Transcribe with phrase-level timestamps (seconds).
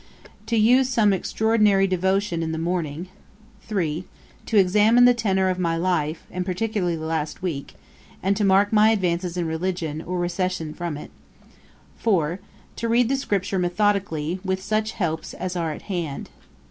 [0.47, 3.09] To use some extraordinary devotion in the morning.
[3.61, 4.03] '3.
[4.47, 7.75] To examine the tenour of my life, and particularly the last week;
[8.23, 11.11] and to mark my advances in religion, or recession from it.
[11.97, 12.39] '4.
[12.77, 16.31] To read the Scripture methodically with such helps as are at hand.